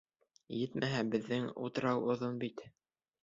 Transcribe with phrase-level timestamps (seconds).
[0.59, 2.65] Етмәһә, беҙҙең утрау оҙон бит.